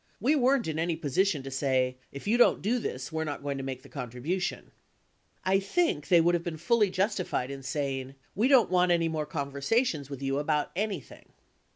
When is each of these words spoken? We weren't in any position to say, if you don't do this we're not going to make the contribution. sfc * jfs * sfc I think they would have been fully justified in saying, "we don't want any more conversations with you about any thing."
We 0.19 0.35
weren't 0.35 0.67
in 0.67 0.79
any 0.79 0.95
position 0.95 1.43
to 1.43 1.51
say, 1.51 1.95
if 2.11 2.25
you 2.27 2.35
don't 2.35 2.63
do 2.63 2.79
this 2.79 3.11
we're 3.11 3.23
not 3.23 3.43
going 3.43 3.59
to 3.59 3.63
make 3.63 3.83
the 3.83 3.87
contribution. 3.87 4.71
sfc 5.45 5.45
* 5.45 5.45
jfs 5.45 5.45
* 5.45 5.45
sfc 5.45 5.45
I 5.45 5.59
think 5.59 6.07
they 6.07 6.19
would 6.21 6.33
have 6.33 6.43
been 6.43 6.57
fully 6.57 6.89
justified 6.89 7.51
in 7.51 7.61
saying, 7.61 8.15
"we 8.33 8.47
don't 8.47 8.71
want 8.71 8.91
any 8.91 9.09
more 9.09 9.27
conversations 9.27 10.09
with 10.09 10.23
you 10.23 10.39
about 10.39 10.71
any 10.75 11.01
thing." 11.01 11.25